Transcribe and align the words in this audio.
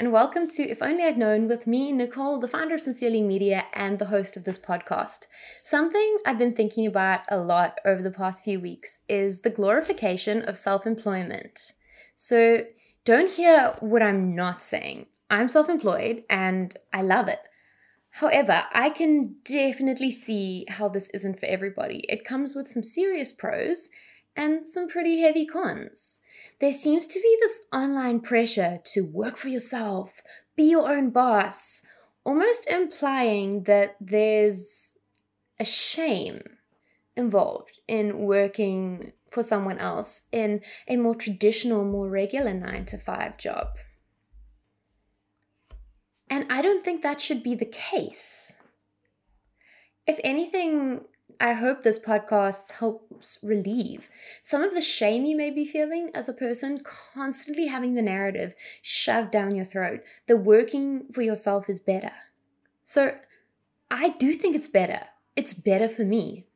And 0.00 0.12
welcome 0.12 0.48
to 0.52 0.62
If 0.62 0.80
Only 0.80 1.04
I'd 1.04 1.18
Known 1.18 1.46
with 1.46 1.66
me, 1.66 1.92
Nicole, 1.92 2.40
the 2.40 2.48
founder 2.48 2.76
of 2.76 2.80
Sincerely 2.80 3.20
Media 3.20 3.66
and 3.74 3.98
the 3.98 4.06
host 4.06 4.34
of 4.34 4.44
this 4.44 4.56
podcast. 4.56 5.26
Something 5.62 6.16
I've 6.24 6.38
been 6.38 6.54
thinking 6.54 6.86
about 6.86 7.20
a 7.30 7.36
lot 7.36 7.76
over 7.84 8.00
the 8.00 8.10
past 8.10 8.42
few 8.42 8.58
weeks 8.58 8.96
is 9.10 9.40
the 9.40 9.50
glorification 9.50 10.40
of 10.40 10.56
self 10.56 10.86
employment. 10.86 11.72
So 12.16 12.64
don't 13.04 13.30
hear 13.30 13.76
what 13.80 14.02
I'm 14.02 14.34
not 14.34 14.62
saying. 14.62 15.04
I'm 15.28 15.50
self 15.50 15.68
employed 15.68 16.24
and 16.30 16.78
I 16.94 17.02
love 17.02 17.28
it. 17.28 17.40
However, 18.08 18.64
I 18.72 18.88
can 18.88 19.34
definitely 19.44 20.12
see 20.12 20.64
how 20.66 20.88
this 20.88 21.10
isn't 21.10 21.38
for 21.38 21.44
everybody. 21.44 22.06
It 22.08 22.24
comes 22.24 22.54
with 22.54 22.68
some 22.68 22.84
serious 22.84 23.32
pros 23.32 23.90
and 24.34 24.66
some 24.66 24.88
pretty 24.88 25.20
heavy 25.20 25.44
cons 25.44 26.20
there 26.60 26.72
seems 26.72 27.06
to 27.08 27.20
be 27.20 27.38
this 27.40 27.62
online 27.72 28.20
pressure 28.20 28.80
to 28.92 29.02
work 29.02 29.36
for 29.36 29.48
yourself, 29.48 30.22
be 30.56 30.64
your 30.70 30.90
own 30.90 31.10
boss, 31.10 31.82
almost 32.24 32.68
implying 32.68 33.64
that 33.64 33.96
there's 34.00 34.94
a 35.58 35.64
shame 35.64 36.42
involved 37.16 37.80
in 37.86 38.18
working 38.18 39.12
for 39.30 39.42
someone 39.42 39.78
else 39.78 40.22
in 40.32 40.60
a 40.88 40.96
more 40.96 41.14
traditional, 41.14 41.84
more 41.84 42.08
regular 42.08 42.52
nine 42.52 42.84
to 42.86 42.98
five 42.98 43.38
job. 43.38 43.68
And 46.28 46.46
I 46.50 46.62
don't 46.62 46.84
think 46.84 47.02
that 47.02 47.20
should 47.20 47.42
be 47.42 47.54
the 47.54 47.66
case. 47.66 48.56
If 50.06 50.18
anything, 50.24 51.02
I 51.38 51.52
hope 51.52 51.82
this 51.82 51.98
podcast 51.98 52.72
helps 52.72 53.38
relieve 53.42 54.08
some 54.42 54.62
of 54.62 54.74
the 54.74 54.80
shame 54.80 55.24
you 55.24 55.36
may 55.36 55.50
be 55.50 55.64
feeling 55.64 56.10
as 56.14 56.28
a 56.28 56.32
person, 56.32 56.80
constantly 57.14 57.66
having 57.66 57.94
the 57.94 58.02
narrative 58.02 58.54
shoved 58.82 59.30
down 59.30 59.54
your 59.54 59.64
throat 59.64 60.00
that 60.26 60.38
working 60.38 61.06
for 61.12 61.22
yourself 61.22 61.68
is 61.68 61.80
better. 61.80 62.12
So, 62.84 63.16
I 63.90 64.10
do 64.10 64.32
think 64.32 64.54
it's 64.54 64.68
better. 64.68 65.02
It's 65.36 65.54
better 65.54 65.88
for 65.88 66.04
me. 66.04 66.46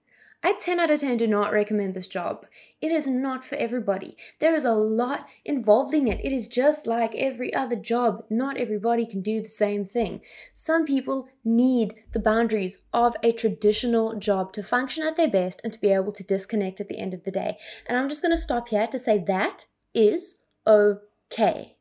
I 0.47 0.53
10 0.53 0.79
out 0.79 0.91
of 0.91 1.01
10 1.01 1.17
do 1.17 1.27
not 1.27 1.55
recommend 1.55 1.95
this 1.95 2.07
job. 2.07 2.45
It 2.83 2.93
is 2.93 3.07
not 3.07 3.43
for 3.43 3.55
everybody. 3.55 4.15
There 4.41 4.55
is 4.55 4.67
a 4.67 4.75
lot 4.75 5.27
involved 5.43 5.95
in 5.95 6.07
it. 6.07 6.21
It 6.23 6.33
is 6.33 6.49
just 6.49 6.87
like 6.87 7.15
every 7.15 7.55
other 7.55 7.77
job. 7.77 8.25
Not 8.29 8.59
everybody 8.59 9.07
can 9.07 9.23
do 9.23 9.41
the 9.41 9.49
same 9.49 9.87
thing. 9.87 10.21
Some 10.53 10.85
people 10.85 11.29
need 11.47 11.95
the 12.13 12.21
boundaries 12.21 12.83
of 12.93 13.17
a 13.23 13.33
traditional 13.33 14.17
job 14.17 14.53
to 14.53 14.63
function 14.63 15.03
at 15.03 15.17
their 15.17 15.31
best 15.31 15.63
and 15.65 15.73
to 15.73 15.81
be 15.81 15.89
able 15.89 16.13
to 16.13 16.23
disconnect 16.23 16.79
at 16.79 16.89
the 16.89 16.99
end 16.99 17.15
of 17.15 17.25
the 17.25 17.31
day. 17.31 17.57
And 17.87 17.97
I'm 17.97 18.11
just 18.11 18.21
going 18.21 18.37
to 18.37 18.37
stop 18.37 18.69
here 18.69 18.87
to 18.87 18.99
say 18.99 19.25
that 19.27 19.65
is 19.95 20.41
okay. 20.67 21.74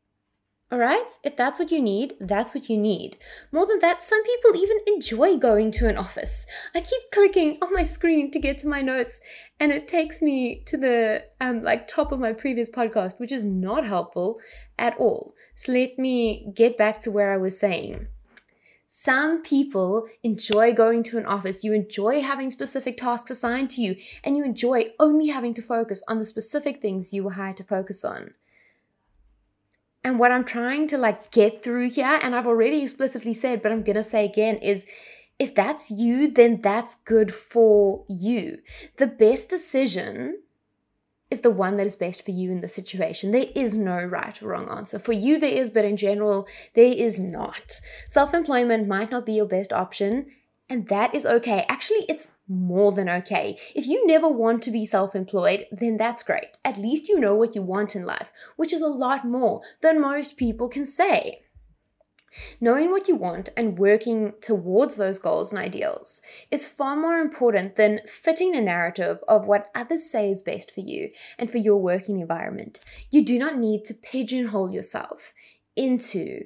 All 0.72 0.78
right? 0.78 1.06
If 1.22 1.36
that's 1.36 1.58
what 1.58 1.70
you 1.70 1.80
need, 1.80 2.14
that's 2.18 2.54
what 2.54 2.68
you 2.68 2.78
need. 2.78 3.18
More 3.52 3.66
than 3.66 3.78
that, 3.80 4.02
some 4.02 4.24
people 4.24 4.56
even 4.56 4.78
enjoy 4.86 5.36
going 5.36 5.70
to 5.72 5.88
an 5.88 5.98
office. 5.98 6.46
I 6.74 6.80
keep 6.80 7.02
clicking 7.12 7.58
on 7.60 7.72
my 7.72 7.82
screen 7.82 8.30
to 8.30 8.40
get 8.40 8.58
to 8.58 8.68
my 8.68 8.80
notes, 8.80 9.20
and 9.60 9.70
it 9.70 9.86
takes 9.86 10.22
me 10.22 10.62
to 10.66 10.76
the 10.76 11.24
um, 11.40 11.62
like 11.62 11.86
top 11.86 12.12
of 12.12 12.18
my 12.18 12.32
previous 12.32 12.68
podcast, 12.68 13.20
which 13.20 13.30
is 13.30 13.44
not 13.44 13.86
helpful 13.86 14.40
at 14.78 14.96
all. 14.98 15.34
So 15.54 15.72
let 15.72 15.98
me 15.98 16.50
get 16.54 16.78
back 16.78 16.98
to 17.00 17.10
where 17.10 17.32
I 17.32 17.36
was 17.36 17.58
saying. 17.58 18.08
Some 18.88 19.42
people 19.42 20.06
enjoy 20.22 20.72
going 20.72 21.02
to 21.04 21.18
an 21.18 21.26
office. 21.26 21.62
You 21.62 21.72
enjoy 21.72 22.22
having 22.22 22.50
specific 22.50 22.96
tasks 22.96 23.30
assigned 23.30 23.70
to 23.70 23.82
you, 23.82 23.96
and 24.22 24.36
you 24.36 24.44
enjoy 24.44 24.92
only 24.98 25.28
having 25.28 25.52
to 25.54 25.62
focus 25.62 26.02
on 26.08 26.20
the 26.20 26.24
specific 26.24 26.80
things 26.80 27.12
you 27.12 27.22
were 27.22 27.32
hired 27.32 27.58
to 27.58 27.64
focus 27.64 28.04
on. 28.04 28.34
And 30.04 30.18
what 30.18 30.30
I'm 30.30 30.44
trying 30.44 30.86
to 30.88 30.98
like 30.98 31.30
get 31.30 31.62
through 31.62 31.90
here, 31.90 32.20
and 32.22 32.36
I've 32.36 32.46
already 32.46 32.82
explicitly 32.82 33.32
said, 33.32 33.62
but 33.62 33.72
I'm 33.72 33.82
going 33.82 33.96
to 33.96 34.04
say 34.04 34.26
again, 34.26 34.58
is 34.58 34.86
if 35.38 35.54
that's 35.54 35.90
you, 35.90 36.30
then 36.30 36.60
that's 36.60 36.94
good 36.94 37.34
for 37.34 38.04
you. 38.08 38.58
The 38.98 39.06
best 39.06 39.48
decision 39.48 40.40
is 41.30 41.40
the 41.40 41.50
one 41.50 41.78
that 41.78 41.86
is 41.86 41.96
best 41.96 42.22
for 42.22 42.30
you 42.30 42.52
in 42.52 42.60
the 42.60 42.68
situation. 42.68 43.32
There 43.32 43.46
is 43.54 43.78
no 43.78 44.04
right 44.04 44.40
or 44.42 44.48
wrong 44.48 44.68
answer. 44.68 44.98
For 44.98 45.12
you, 45.12 45.40
there 45.40 45.50
is, 45.50 45.70
but 45.70 45.84
in 45.84 45.96
general, 45.96 46.46
there 46.74 46.92
is 46.92 47.18
not. 47.18 47.80
Self 48.08 48.34
employment 48.34 48.86
might 48.86 49.10
not 49.10 49.26
be 49.26 49.32
your 49.32 49.46
best 49.46 49.72
option, 49.72 50.26
and 50.68 50.88
that 50.88 51.14
is 51.14 51.26
okay. 51.26 51.66
Actually, 51.68 52.06
it's 52.08 52.28
more 52.48 52.92
than 52.92 53.08
okay. 53.08 53.58
If 53.74 53.86
you 53.86 54.06
never 54.06 54.28
want 54.28 54.62
to 54.62 54.70
be 54.70 54.86
self 54.86 55.14
employed, 55.14 55.66
then 55.70 55.96
that's 55.96 56.22
great. 56.22 56.56
At 56.64 56.78
least 56.78 57.08
you 57.08 57.20
know 57.20 57.34
what 57.34 57.54
you 57.54 57.62
want 57.62 57.94
in 57.94 58.04
life, 58.04 58.32
which 58.56 58.72
is 58.72 58.80
a 58.80 58.86
lot 58.88 59.26
more 59.26 59.62
than 59.82 60.00
most 60.00 60.36
people 60.36 60.68
can 60.68 60.86
say. 60.86 61.40
Knowing 62.60 62.90
what 62.90 63.06
you 63.06 63.14
want 63.14 63.50
and 63.56 63.78
working 63.78 64.32
towards 64.40 64.96
those 64.96 65.20
goals 65.20 65.52
and 65.52 65.60
ideals 65.60 66.20
is 66.50 66.66
far 66.66 66.96
more 66.96 67.18
important 67.18 67.76
than 67.76 68.00
fitting 68.06 68.56
a 68.56 68.60
narrative 68.60 69.18
of 69.28 69.46
what 69.46 69.70
others 69.74 70.10
say 70.10 70.30
is 70.30 70.42
best 70.42 70.74
for 70.74 70.80
you 70.80 71.10
and 71.38 71.50
for 71.50 71.58
your 71.58 71.80
working 71.80 72.18
environment. 72.20 72.80
You 73.10 73.24
do 73.24 73.38
not 73.38 73.56
need 73.56 73.84
to 73.84 73.94
pigeonhole 73.94 74.72
yourself 74.72 75.32
into 75.76 76.44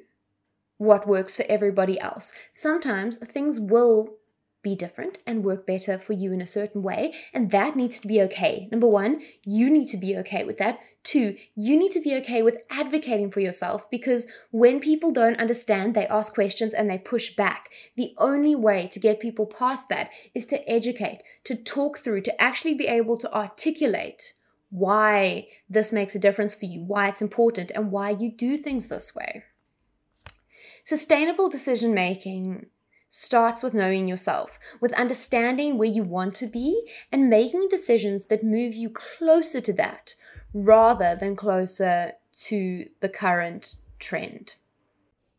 what 0.78 1.06
works 1.06 1.36
for 1.36 1.44
everybody 1.48 2.00
else. 2.00 2.32
Sometimes 2.52 3.16
things 3.18 3.60
will 3.60 4.18
be 4.62 4.74
different 4.74 5.18
and 5.26 5.44
work 5.44 5.66
better 5.66 5.98
for 5.98 6.14
you 6.14 6.32
in 6.32 6.40
a 6.40 6.46
certain 6.46 6.82
way. 6.82 7.14
And 7.32 7.50
that 7.50 7.76
needs 7.76 8.00
to 8.00 8.08
be 8.08 8.20
okay. 8.22 8.68
Number 8.70 8.88
one, 8.88 9.22
you 9.44 9.70
need 9.70 9.86
to 9.88 9.96
be 9.96 10.16
okay 10.18 10.44
with 10.44 10.58
that. 10.58 10.80
Two, 11.04 11.36
you 11.54 11.78
need 11.78 11.92
to 11.92 12.00
be 12.00 12.14
okay 12.16 12.42
with 12.42 12.58
advocating 12.70 13.30
for 13.30 13.40
yourself 13.40 13.88
because 13.90 14.26
when 14.50 14.80
people 14.80 15.12
don't 15.12 15.38
understand, 15.38 15.94
they 15.94 16.06
ask 16.08 16.34
questions 16.34 16.74
and 16.74 16.90
they 16.90 16.98
push 16.98 17.34
back. 17.34 17.70
The 17.96 18.14
only 18.18 18.54
way 18.54 18.88
to 18.88 19.00
get 19.00 19.20
people 19.20 19.46
past 19.46 19.88
that 19.88 20.10
is 20.34 20.44
to 20.46 20.68
educate, 20.68 21.22
to 21.44 21.54
talk 21.54 21.98
through, 21.98 22.22
to 22.22 22.42
actually 22.42 22.74
be 22.74 22.88
able 22.88 23.16
to 23.18 23.32
articulate 23.32 24.34
why 24.70 25.48
this 25.70 25.92
makes 25.92 26.14
a 26.14 26.18
difference 26.18 26.54
for 26.54 26.66
you, 26.66 26.82
why 26.82 27.08
it's 27.08 27.22
important, 27.22 27.70
and 27.74 27.90
why 27.90 28.10
you 28.10 28.30
do 28.30 28.56
things 28.56 28.88
this 28.88 29.14
way. 29.14 29.44
Sustainable 30.88 31.50
decision 31.50 31.92
making 31.92 32.64
starts 33.10 33.62
with 33.62 33.74
knowing 33.74 34.08
yourself, 34.08 34.58
with 34.80 34.94
understanding 34.94 35.76
where 35.76 35.86
you 35.86 36.02
want 36.02 36.34
to 36.36 36.46
be 36.46 36.88
and 37.12 37.28
making 37.28 37.68
decisions 37.68 38.24
that 38.30 38.42
move 38.42 38.72
you 38.72 38.88
closer 38.88 39.60
to 39.60 39.74
that 39.74 40.14
rather 40.54 41.14
than 41.14 41.36
closer 41.36 42.12
to 42.32 42.86
the 43.00 43.08
current 43.10 43.74
trend. 43.98 44.54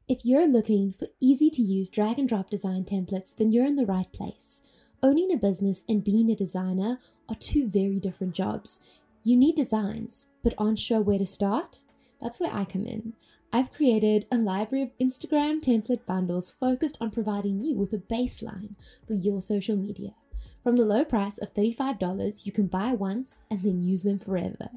If 0.07 0.23
you're 0.23 0.47
looking 0.47 0.93
for 0.93 1.07
easy 1.19 1.49
to 1.49 1.63
use 1.63 1.89
drag 1.89 2.19
and 2.19 2.29
drop 2.29 2.51
design 2.51 2.83
templates, 2.83 3.35
then 3.35 3.51
you're 3.51 3.65
in 3.65 3.75
the 3.75 3.87
right 3.87 4.13
place. 4.13 4.61
Owning 5.01 5.33
a 5.33 5.37
business 5.37 5.83
and 5.89 6.03
being 6.03 6.29
a 6.29 6.35
designer 6.35 6.99
are 7.27 7.35
two 7.39 7.67
very 7.67 7.99
different 7.99 8.35
jobs. 8.35 8.79
You 9.23 9.35
need 9.35 9.55
designs, 9.55 10.27
but 10.43 10.53
aren't 10.59 10.77
sure 10.77 11.01
where 11.01 11.17
to 11.17 11.25
start? 11.25 11.79
That's 12.21 12.39
where 12.39 12.53
I 12.53 12.65
come 12.65 12.85
in. 12.85 13.13
I've 13.51 13.73
created 13.73 14.27
a 14.31 14.37
library 14.37 14.83
of 14.83 14.95
Instagram 14.99 15.59
template 15.59 16.05
bundles 16.05 16.51
focused 16.51 16.99
on 17.01 17.09
providing 17.09 17.63
you 17.63 17.75
with 17.75 17.91
a 17.93 17.97
baseline 17.97 18.75
for 19.07 19.15
your 19.15 19.41
social 19.41 19.75
media. 19.75 20.13
From 20.63 20.75
the 20.75 20.85
low 20.85 21.03
price 21.03 21.39
of 21.39 21.55
$35, 21.55 22.45
you 22.45 22.51
can 22.51 22.67
buy 22.67 22.93
once 22.93 23.39
and 23.49 23.63
then 23.63 23.81
use 23.81 24.03
them 24.03 24.19
forever. 24.19 24.69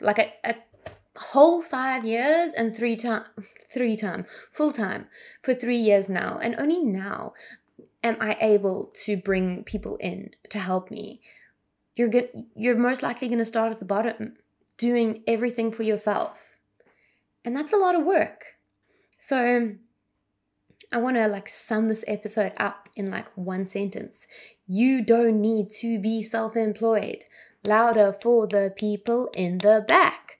like 0.00 0.18
a, 0.18 0.32
a 0.44 0.54
whole 1.16 1.62
five 1.62 2.04
years 2.04 2.52
and 2.52 2.74
three 2.74 2.96
time 2.96 3.24
three 3.72 3.96
time 3.96 4.26
full 4.50 4.72
time 4.72 5.06
for 5.42 5.54
three 5.54 5.76
years 5.76 6.08
now 6.08 6.38
and 6.42 6.56
only 6.58 6.82
now 6.82 7.32
am 8.02 8.16
i 8.20 8.36
able 8.40 8.92
to 9.04 9.16
bring 9.16 9.64
people 9.64 9.96
in 9.96 10.30
to 10.48 10.58
help 10.58 10.90
me? 10.90 11.20
You're 11.96 12.08
good 12.08 12.30
you're 12.54 12.76
most 12.76 13.02
likely 13.02 13.28
going 13.28 13.38
to 13.38 13.44
start 13.44 13.72
at 13.72 13.78
the 13.78 13.84
bottom 13.84 14.34
doing 14.78 15.22
everything 15.26 15.70
for 15.72 15.82
yourself. 15.82 16.38
And 17.44 17.56
that's 17.56 17.72
a 17.72 17.76
lot 17.76 17.94
of 17.94 18.04
work. 18.04 18.44
So 19.18 19.72
i 20.92 20.98
want 20.98 21.16
to 21.16 21.28
like 21.28 21.48
sum 21.48 21.84
this 21.84 22.04
episode 22.08 22.52
up 22.56 22.88
in 22.96 23.10
like 23.10 23.26
one 23.36 23.66
sentence. 23.66 24.26
You 24.66 25.04
don't 25.04 25.40
need 25.40 25.70
to 25.80 25.98
be 25.98 26.22
self-employed. 26.22 27.24
Louder 27.66 28.16
for 28.22 28.46
the 28.46 28.72
people 28.74 29.28
in 29.34 29.58
the 29.58 29.84
back. 29.86 30.38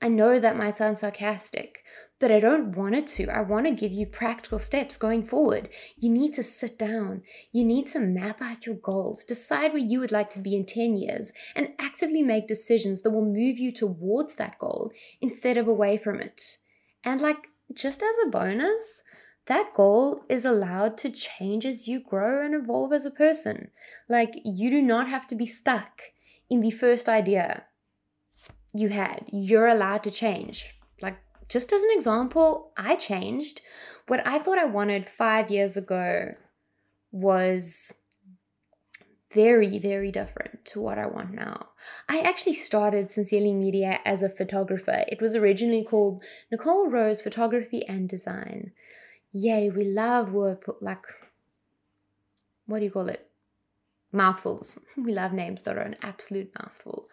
I 0.00 0.08
know 0.08 0.40
that 0.40 0.56
might 0.56 0.74
sound 0.74 0.98
sarcastic, 0.98 1.84
but 2.22 2.30
I 2.30 2.38
don't 2.38 2.76
want 2.76 2.94
it 2.94 3.08
to. 3.08 3.28
I 3.30 3.40
want 3.40 3.66
to 3.66 3.72
give 3.72 3.90
you 3.90 4.06
practical 4.06 4.60
steps 4.60 4.96
going 4.96 5.24
forward. 5.26 5.68
You 5.96 6.08
need 6.08 6.34
to 6.34 6.44
sit 6.44 6.78
down. 6.78 7.22
You 7.50 7.64
need 7.64 7.88
to 7.88 7.98
map 7.98 8.40
out 8.40 8.64
your 8.64 8.76
goals, 8.76 9.24
decide 9.24 9.72
where 9.72 9.82
you 9.82 9.98
would 9.98 10.12
like 10.12 10.30
to 10.30 10.38
be 10.38 10.54
in 10.54 10.64
10 10.64 10.96
years, 10.96 11.32
and 11.56 11.70
actively 11.80 12.22
make 12.22 12.46
decisions 12.46 13.00
that 13.00 13.10
will 13.10 13.24
move 13.24 13.58
you 13.58 13.72
towards 13.72 14.36
that 14.36 14.56
goal 14.60 14.92
instead 15.20 15.56
of 15.56 15.66
away 15.66 15.98
from 15.98 16.20
it. 16.20 16.58
And, 17.02 17.20
like, 17.20 17.48
just 17.74 18.04
as 18.04 18.14
a 18.24 18.30
bonus, 18.30 19.02
that 19.46 19.74
goal 19.74 20.22
is 20.28 20.44
allowed 20.44 20.96
to 20.98 21.10
change 21.10 21.66
as 21.66 21.88
you 21.88 21.98
grow 21.98 22.44
and 22.44 22.54
evolve 22.54 22.92
as 22.92 23.04
a 23.04 23.10
person. 23.10 23.72
Like, 24.08 24.34
you 24.44 24.70
do 24.70 24.80
not 24.80 25.08
have 25.08 25.26
to 25.26 25.34
be 25.34 25.46
stuck 25.46 26.02
in 26.48 26.60
the 26.60 26.70
first 26.70 27.08
idea 27.08 27.64
you 28.72 28.90
had. 28.90 29.24
You're 29.32 29.66
allowed 29.66 30.04
to 30.04 30.12
change. 30.12 30.76
Like, 31.00 31.16
just 31.52 31.72
as 31.72 31.82
an 31.82 31.90
example, 31.92 32.72
I 32.78 32.96
changed. 32.96 33.60
What 34.06 34.26
I 34.26 34.38
thought 34.38 34.58
I 34.58 34.64
wanted 34.64 35.08
five 35.08 35.50
years 35.50 35.76
ago 35.76 36.34
was 37.10 37.92
very, 39.34 39.78
very 39.78 40.10
different 40.10 40.64
to 40.66 40.80
what 40.80 40.98
I 40.98 41.06
want 41.06 41.32
now. 41.34 41.68
I 42.08 42.20
actually 42.20 42.54
started 42.54 43.10
Sincerely 43.10 43.52
Media 43.52 44.00
as 44.04 44.22
a 44.22 44.30
photographer. 44.30 45.04
It 45.08 45.20
was 45.20 45.34
originally 45.34 45.84
called 45.84 46.22
Nicole 46.50 46.88
Rose 46.88 47.20
Photography 47.20 47.84
and 47.86 48.08
Design. 48.08 48.72
Yay, 49.32 49.68
we 49.68 49.84
love 49.84 50.32
word 50.32 50.58
like 50.80 51.04
what 52.66 52.78
do 52.78 52.84
you 52.84 52.90
call 52.90 53.08
it? 53.08 53.28
Mouthfuls. 54.10 54.78
We 54.96 55.12
love 55.12 55.32
names 55.32 55.62
that 55.62 55.76
are 55.76 55.82
an 55.82 55.96
absolute 56.02 56.50
mouthful. 56.58 57.08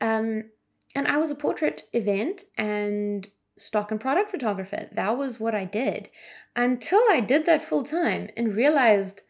Um, 0.00 0.50
and 0.94 1.06
I 1.06 1.16
was 1.16 1.30
a 1.30 1.34
portrait 1.34 1.84
event 1.94 2.44
and 2.58 3.28
stock 3.62 3.90
and 3.90 4.00
product 4.00 4.30
photographer. 4.30 4.88
That 4.92 5.16
was 5.16 5.40
what 5.40 5.54
I 5.54 5.64
did 5.64 6.08
until 6.56 7.02
I 7.10 7.20
did 7.20 7.46
that 7.46 7.62
full 7.62 7.84
time 7.84 8.28
and 8.36 8.54
realized 8.54 9.22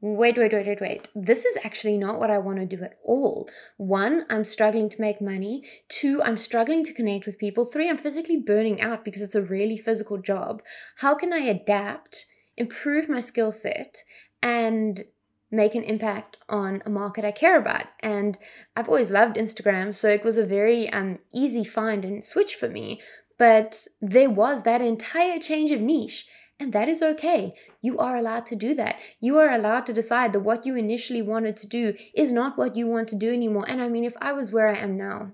wait, 0.00 0.38
wait, 0.38 0.52
wait, 0.52 0.66
wait, 0.66 0.80
wait. 0.80 1.08
This 1.14 1.44
is 1.44 1.58
actually 1.64 1.98
not 1.98 2.20
what 2.20 2.30
I 2.30 2.38
want 2.38 2.60
to 2.60 2.76
do 2.76 2.84
at 2.84 2.98
all. 3.02 3.48
One, 3.78 4.26
I'm 4.30 4.44
struggling 4.44 4.88
to 4.90 5.00
make 5.00 5.20
money. 5.20 5.64
Two, 5.88 6.22
I'm 6.22 6.38
struggling 6.38 6.84
to 6.84 6.92
connect 6.92 7.26
with 7.26 7.38
people. 7.38 7.64
Three, 7.64 7.90
I'm 7.90 7.98
physically 7.98 8.36
burning 8.36 8.80
out 8.80 9.04
because 9.04 9.22
it's 9.22 9.34
a 9.34 9.42
really 9.42 9.76
physical 9.76 10.18
job. 10.18 10.62
How 10.98 11.16
can 11.16 11.32
I 11.32 11.38
adapt, 11.38 12.26
improve 12.56 13.08
my 13.08 13.18
skill 13.18 13.50
set, 13.50 14.04
and 14.40 15.04
make 15.50 15.74
an 15.74 15.82
impact 15.82 16.36
on 16.48 16.82
a 16.84 16.90
market 16.90 17.24
I 17.24 17.30
care 17.30 17.58
about. 17.58 17.86
And 18.00 18.36
I've 18.76 18.88
always 18.88 19.10
loved 19.10 19.36
Instagram, 19.36 19.94
so 19.94 20.08
it 20.08 20.24
was 20.24 20.36
a 20.36 20.46
very 20.46 20.90
um, 20.90 21.18
easy 21.32 21.64
find 21.64 22.04
and 22.04 22.24
switch 22.24 22.54
for 22.54 22.68
me. 22.68 23.00
But 23.38 23.86
there 24.00 24.30
was 24.30 24.62
that 24.62 24.82
entire 24.82 25.38
change 25.38 25.70
of 25.70 25.80
niche. 25.80 26.26
And 26.60 26.72
that 26.72 26.88
is 26.88 27.02
okay. 27.02 27.54
You 27.80 27.98
are 27.98 28.16
allowed 28.16 28.46
to 28.46 28.56
do 28.56 28.74
that. 28.74 28.96
You 29.20 29.38
are 29.38 29.50
allowed 29.50 29.86
to 29.86 29.92
decide 29.92 30.32
that 30.32 30.40
what 30.40 30.66
you 30.66 30.74
initially 30.74 31.22
wanted 31.22 31.56
to 31.58 31.68
do 31.68 31.94
is 32.14 32.32
not 32.32 32.58
what 32.58 32.74
you 32.74 32.88
want 32.88 33.08
to 33.08 33.16
do 33.16 33.32
anymore. 33.32 33.64
And 33.68 33.80
I 33.80 33.88
mean, 33.88 34.02
if 34.02 34.16
I 34.20 34.32
was 34.32 34.50
where 34.50 34.68
I 34.68 34.76
am 34.76 34.96
now, 34.96 35.32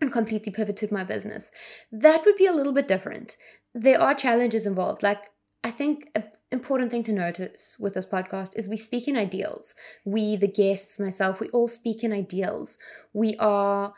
and 0.00 0.12
completely 0.12 0.52
pivoted 0.52 0.92
my 0.92 1.04
business, 1.04 1.50
that 1.90 2.24
would 2.24 2.36
be 2.36 2.46
a 2.46 2.52
little 2.52 2.72
bit 2.72 2.88
different. 2.88 3.36
There 3.74 4.00
are 4.00 4.14
challenges 4.14 4.66
involved. 4.66 5.02
Like 5.02 5.22
I 5.64 5.70
think 5.70 6.08
an 6.14 6.24
important 6.52 6.90
thing 6.90 7.02
to 7.04 7.12
notice 7.12 7.76
with 7.80 7.94
this 7.94 8.06
podcast 8.06 8.56
is 8.56 8.68
we 8.68 8.76
speak 8.76 9.08
in 9.08 9.16
ideals. 9.16 9.74
We, 10.04 10.36
the 10.36 10.48
guests, 10.48 11.00
myself, 11.00 11.40
we 11.40 11.48
all 11.48 11.68
speak 11.68 12.04
in 12.04 12.12
ideals. 12.12 12.78
We 13.12 13.36
are 13.38 13.94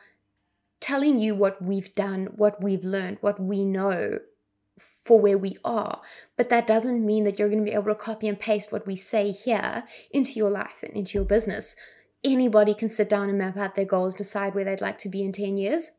telling 0.81 1.19
you 1.19 1.35
what 1.35 1.63
we've 1.63 1.95
done, 1.95 2.31
what 2.37 2.63
we've 2.63 2.85
learned, 2.85 3.19
what 3.21 3.39
we 3.39 3.65
know 3.65 4.19
for 4.79 5.21
where 5.21 5.39
we 5.39 5.57
are. 5.65 6.01
But 6.37 6.49
that 6.51 6.67
doesn't 6.67 7.05
mean 7.05 7.25
that 7.25 7.39
you're 7.39 7.49
going 7.49 7.65
to 7.65 7.71
be 7.71 7.75
able 7.75 7.85
to 7.85 7.95
copy 7.95 8.29
and 8.29 8.39
paste 8.39 8.73
what 8.73 8.87
we 8.87 8.97
say 8.97 9.31
here 9.31 9.85
into 10.11 10.33
your 10.33 10.51
life 10.51 10.83
and 10.83 10.95
into 10.95 11.19
your 11.19 11.25
business. 11.25 11.77
Anybody 12.25 12.75
can 12.75 12.91
sit 12.91 13.09
down 13.09 13.29
and 13.29 13.39
map 13.39 13.57
out 13.57 13.75
their 13.75 13.85
goals, 13.85 14.15
decide 14.15 14.55
where 14.55 14.65
they'd 14.65 14.81
like 14.81 14.99
to 14.99 15.09
be 15.09 15.23
in 15.23 15.33
10 15.33 15.57
years, 15.57 15.93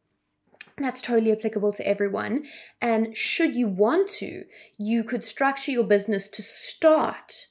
that's 0.78 1.02
totally 1.02 1.32
applicable 1.32 1.74
to 1.74 1.88
everyone. 1.88 2.46
And 2.82 3.16
should 3.16 3.56
you 3.56 3.68
want 3.68 4.08
to, 4.10 4.46
you 4.78 5.04
could 5.04 5.24
structure 5.24 5.72
your 5.72 5.84
business 5.84 6.28
to 6.30 6.44
start 6.44 7.48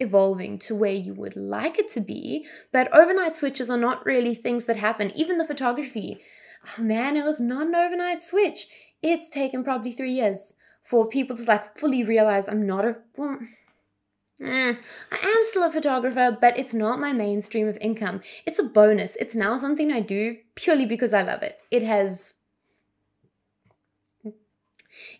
evolving 0.00 0.58
to 0.58 0.74
where 0.74 0.92
you 0.92 1.14
would 1.14 1.36
like 1.36 1.78
it 1.78 1.88
to 1.90 2.00
be. 2.00 2.46
But 2.72 2.92
overnight 2.94 3.34
switches 3.34 3.70
are 3.70 3.76
not 3.76 4.04
really 4.04 4.34
things 4.34 4.64
that 4.64 4.76
happen. 4.76 5.12
Even 5.14 5.38
the 5.38 5.46
photography, 5.46 6.18
oh 6.66 6.82
man, 6.82 7.16
it 7.16 7.24
was 7.24 7.40
not 7.40 7.66
an 7.68 7.74
overnight 7.74 8.22
switch. 8.22 8.66
It's 9.02 9.28
taken 9.28 9.62
probably 9.62 9.92
three 9.92 10.12
years 10.12 10.54
for 10.82 11.06
people 11.06 11.36
to 11.36 11.44
like 11.44 11.76
fully 11.76 12.02
realize 12.02 12.48
I'm 12.48 12.66
not 12.66 12.84
a. 12.84 12.96
Well, 13.16 13.38
Mm, 14.40 14.78
I 15.12 15.16
am 15.16 15.42
still 15.42 15.64
a 15.64 15.70
photographer, 15.70 16.34
but 16.40 16.58
it's 16.58 16.72
not 16.72 16.98
my 16.98 17.12
main 17.12 17.42
stream 17.42 17.68
of 17.68 17.76
income. 17.78 18.22
It's 18.46 18.58
a 18.58 18.62
bonus. 18.62 19.16
It's 19.16 19.34
now 19.34 19.58
something 19.58 19.92
I 19.92 20.00
do 20.00 20.38
purely 20.54 20.86
because 20.86 21.12
I 21.12 21.22
love 21.22 21.42
it. 21.42 21.58
It 21.70 21.82
has 21.82 22.34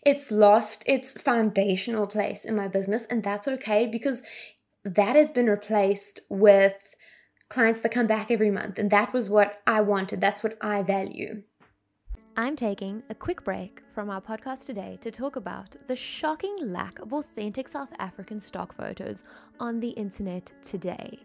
it's 0.03 0.31
lost 0.31 0.83
its 0.85 1.13
foundational 1.13 2.07
place 2.07 2.43
in 2.45 2.55
my 2.55 2.67
business 2.67 3.05
and 3.05 3.23
that's 3.23 3.47
okay 3.47 3.87
because 3.87 4.23
that 4.83 5.15
has 5.15 5.31
been 5.31 5.47
replaced 5.47 6.19
with 6.29 6.75
clients 7.49 7.79
that 7.81 7.91
come 7.91 8.07
back 8.07 8.31
every 8.31 8.49
month 8.49 8.79
and 8.79 8.89
that 8.91 9.13
was 9.13 9.29
what 9.29 9.61
I 9.67 9.81
wanted. 9.81 10.21
That's 10.21 10.43
what 10.43 10.57
I 10.61 10.81
value. 10.83 11.43
I'm 12.37 12.55
taking 12.55 13.03
a 13.09 13.15
quick 13.15 13.43
break 13.43 13.81
from 13.93 14.09
our 14.09 14.21
podcast 14.21 14.65
today 14.65 14.97
to 15.01 15.11
talk 15.11 15.35
about 15.35 15.75
the 15.87 15.97
shocking 15.97 16.55
lack 16.61 16.99
of 16.99 17.11
authentic 17.11 17.67
South 17.67 17.91
African 17.99 18.39
stock 18.39 18.73
photos 18.73 19.25
on 19.59 19.81
the 19.81 19.89
internet 19.89 20.49
today. 20.61 21.19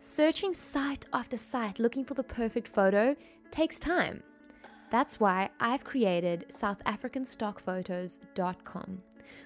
Searching 0.00 0.52
site 0.52 1.06
after 1.12 1.36
site 1.36 1.78
looking 1.78 2.04
for 2.04 2.14
the 2.14 2.24
perfect 2.24 2.66
photo 2.66 3.14
takes 3.52 3.78
time. 3.78 4.24
That's 4.90 5.20
why 5.20 5.50
I've 5.60 5.84
created 5.84 6.46
SouthAfricanStockPhotos.com 6.50 9.02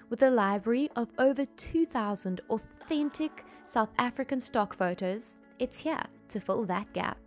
with 0.09 0.23
a 0.23 0.29
library 0.29 0.89
of 0.95 1.09
over 1.17 1.45
2,000 1.45 2.41
authentic 2.49 3.45
South 3.65 3.89
African 3.97 4.39
stock 4.39 4.75
photos. 4.75 5.37
It's 5.59 5.79
here 5.79 6.03
to 6.29 6.39
fill 6.39 6.63
that 6.65 6.93
gap. 6.93 7.17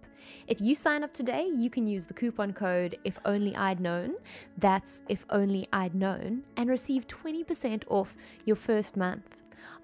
If 0.46 0.60
you 0.60 0.74
sign 0.74 1.02
up 1.04 1.14
today, 1.14 1.48
you 1.54 1.70
can 1.70 1.86
use 1.86 2.04
the 2.06 2.14
coupon 2.14 2.52
code 2.52 2.98
If 3.04 3.20
Only 3.24 3.54
I'd 3.56 3.78
Known, 3.80 4.16
that's 4.56 5.02
If 5.08 5.24
Only 5.30 5.66
I'd 5.72 5.94
Known, 5.94 6.42
and 6.56 6.68
receive 6.68 7.06
20% 7.06 7.84
off 7.88 8.16
your 8.44 8.56
first 8.56 8.96
month. 8.96 9.36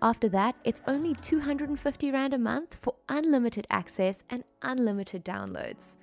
After 0.03 0.29
that, 0.31 0.57
it's 0.65 0.83
only 0.87 1.15
250 1.15 2.11
Rand 2.11 2.35
a 2.35 2.39
month 2.39 2.77
for 2.81 2.97
unlimited 3.09 3.69
access 3.71 4.25
and 4.29 4.43
unlimited 4.63 5.25
downloads. 5.25 5.95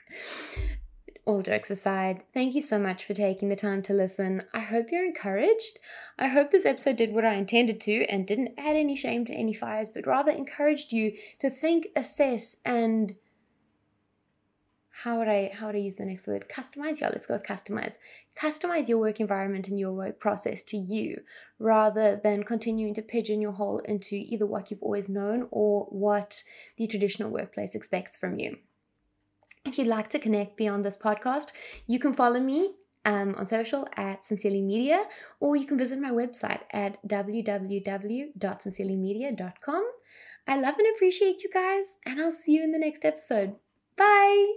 all 1.26 1.42
jokes 1.42 1.70
aside, 1.70 2.22
thank 2.32 2.54
you 2.54 2.62
so 2.62 2.78
much 2.78 3.04
for 3.04 3.14
taking 3.14 3.48
the 3.48 3.56
time 3.56 3.82
to 3.82 3.94
listen. 3.94 4.42
I 4.52 4.60
hope 4.60 4.86
you're 4.90 5.04
encouraged. 5.04 5.78
I 6.18 6.28
hope 6.28 6.50
this 6.50 6.66
episode 6.66 6.96
did 6.96 7.12
what 7.12 7.24
I 7.24 7.34
intended 7.34 7.80
to 7.82 8.04
and 8.06 8.26
didn't 8.26 8.54
add 8.58 8.76
any 8.76 8.96
shame 8.96 9.24
to 9.26 9.32
any 9.32 9.54
fires, 9.54 9.88
but 9.88 10.06
rather 10.06 10.32
encouraged 10.32 10.92
you 10.92 11.12
to 11.38 11.48
think, 11.48 11.88
assess, 11.96 12.56
and 12.64 13.14
how 15.02 15.18
would 15.18 15.28
I 15.28 15.50
how 15.52 15.66
would 15.66 15.74
I 15.74 15.80
use 15.80 15.96
the 15.96 16.04
next 16.04 16.26
word? 16.26 16.46
Customize. 16.48 17.00
Yeah, 17.00 17.08
let's 17.08 17.26
go 17.26 17.34
with 17.34 17.44
customize. 17.44 17.94
Customize 18.40 18.88
your 18.88 18.98
work 18.98 19.18
environment 19.18 19.68
and 19.68 19.78
your 19.78 19.92
work 19.92 20.20
process 20.20 20.62
to 20.62 20.76
you, 20.76 21.22
rather 21.58 22.20
than 22.22 22.44
continuing 22.44 22.94
to 22.94 23.02
pigeon 23.02 23.40
your 23.40 23.52
pigeonhole 23.52 23.78
into 23.80 24.14
either 24.14 24.46
what 24.46 24.70
you've 24.70 24.82
always 24.82 25.08
known 25.08 25.48
or 25.50 25.86
what 25.86 26.42
the 26.76 26.86
traditional 26.86 27.30
workplace 27.30 27.74
expects 27.74 28.16
from 28.16 28.38
you. 28.38 28.58
If 29.64 29.78
you'd 29.78 29.86
like 29.86 30.08
to 30.10 30.18
connect 30.18 30.56
beyond 30.56 30.84
this 30.84 30.96
podcast, 30.96 31.52
you 31.86 31.98
can 31.98 32.12
follow 32.12 32.40
me 32.40 32.74
um, 33.04 33.34
on 33.36 33.46
social 33.46 33.86
at 33.96 34.24
Sincerely 34.24 34.62
Media, 34.62 35.04
or 35.40 35.56
you 35.56 35.66
can 35.66 35.76
visit 35.78 36.00
my 36.00 36.10
website 36.10 36.60
at 36.72 36.96
www.sincerelymedia.com. 37.08 39.84
I 40.46 40.60
love 40.60 40.74
and 40.78 40.86
appreciate 40.94 41.42
you 41.42 41.50
guys, 41.52 41.96
and 42.04 42.20
I'll 42.20 42.30
see 42.30 42.52
you 42.52 42.62
in 42.62 42.70
the 42.72 42.78
next 42.78 43.04
episode. 43.04 43.56
Bye. 43.96 44.52